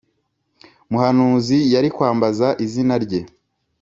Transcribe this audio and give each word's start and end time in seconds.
muhanuzi 0.91 1.57
yari 1.73 1.89
kwambaza 1.95 2.47
izina 2.65 2.95
rye 3.03 3.21